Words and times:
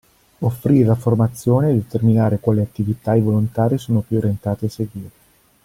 Offrire 0.39 0.83
la 0.83 0.95
formazione 0.95 1.69
e 1.69 1.73
determinare 1.75 2.39
quali 2.39 2.59
attività 2.59 3.13
i 3.13 3.21
volontari 3.21 3.77
sono 3.77 4.01
più 4.01 4.17
orientati 4.17 4.65
a 4.65 4.69
seguire. 4.69 5.09